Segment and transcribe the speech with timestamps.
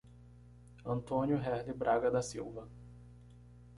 [0.83, 2.67] Antônio Herle Braga da Silva